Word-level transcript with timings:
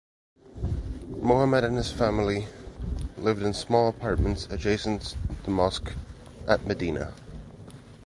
Muhammad 1.21 1.63
and 1.63 1.77
his 1.77 1.91
family 1.91 2.47
lived 3.17 3.43
in 3.43 3.53
small 3.53 3.87
apartments 3.87 4.47
adjacent 4.49 5.15
the 5.43 5.51
mosque 5.51 5.93
at 6.47 6.65
Medina. 6.65 7.13